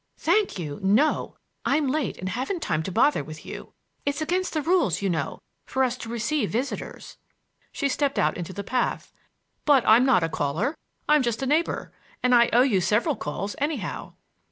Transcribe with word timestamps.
"Thank 0.17 0.57
you, 0.57 0.79
no! 0.81 1.37
I'm 1.63 1.85
late 1.85 2.17
and 2.17 2.29
haven't 2.29 2.61
time 2.63 2.81
to 2.81 2.91
bother 2.91 3.23
with 3.23 3.45
you. 3.45 3.73
It's 4.03 4.19
against 4.19 4.53
the 4.53 4.63
rules, 4.63 5.03
you 5.03 5.11
know, 5.11 5.37
for 5.67 5.83
us 5.83 5.95
to 5.97 6.09
receive 6.09 6.49
visitors." 6.49 7.17
She 7.71 7.87
stepped 7.87 8.17
out 8.17 8.35
into 8.35 8.51
the 8.51 8.63
path. 8.63 9.13
"But 9.63 9.83
I'm 9.85 10.03
not 10.03 10.23
a 10.23 10.27
caller. 10.29 10.75
I'm 11.07 11.21
just 11.21 11.43
a 11.43 11.45
neighbor. 11.45 11.93
And 12.23 12.33
I 12.33 12.49
owe 12.51 12.63
you 12.63 12.81
several 12.81 13.15
calls, 13.15 13.53
anyhow." 13.59 14.13